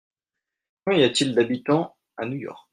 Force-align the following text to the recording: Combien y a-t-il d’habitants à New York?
Combien 0.83 1.01
y 1.01 1.03
a-t-il 1.03 1.35
d’habitants 1.35 1.95
à 2.17 2.25
New 2.25 2.37
York? 2.37 2.67